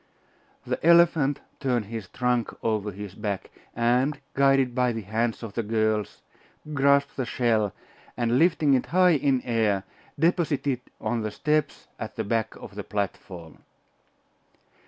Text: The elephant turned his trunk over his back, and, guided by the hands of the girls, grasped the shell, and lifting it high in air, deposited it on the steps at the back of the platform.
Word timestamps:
The 0.65 0.83
elephant 0.83 1.41
turned 1.59 1.85
his 1.85 2.07
trunk 2.07 2.49
over 2.63 2.91
his 2.91 3.13
back, 3.13 3.51
and, 3.75 4.19
guided 4.33 4.73
by 4.73 4.93
the 4.93 5.03
hands 5.03 5.43
of 5.43 5.53
the 5.53 5.61
girls, 5.61 6.23
grasped 6.73 7.17
the 7.17 7.25
shell, 7.27 7.71
and 8.17 8.39
lifting 8.39 8.73
it 8.73 8.87
high 8.87 9.13
in 9.13 9.43
air, 9.43 9.83
deposited 10.17 10.81
it 10.87 10.91
on 10.99 11.21
the 11.21 11.29
steps 11.29 11.87
at 11.99 12.15
the 12.15 12.23
back 12.23 12.55
of 12.55 12.73
the 12.73 12.83
platform. 12.83 13.59